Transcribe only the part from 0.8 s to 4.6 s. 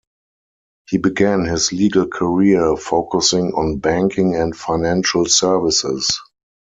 He began his legal career focusing on banking and